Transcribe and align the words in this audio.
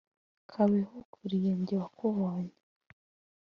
“kabeho 0.51 0.93
ukwiriye 1.01 1.51
njye 1.59 1.75
wakubonye 1.81 2.53